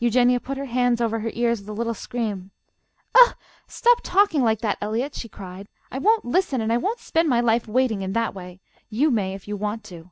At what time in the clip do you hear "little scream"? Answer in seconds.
1.72-2.50